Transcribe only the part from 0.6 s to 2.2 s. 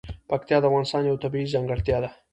افغانستان یوه طبیعي ځانګړتیا ده.